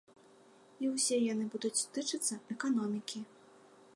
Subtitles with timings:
[0.85, 3.19] І ўсе яны будуць тычыцца эканомікі.